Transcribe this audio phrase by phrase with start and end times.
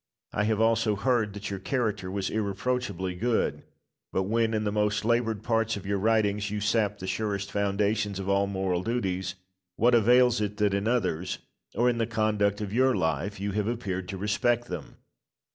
[0.33, 3.61] I have also heard that your character was irreproachably good;
[4.11, 8.17] but when, in the most laboured parts of your writings, you sap the surest foundations
[8.17, 9.35] of all moral duties,
[9.75, 11.37] what avails it that in others,
[11.75, 14.95] or in the conduct of your life, you have appeared to respect them?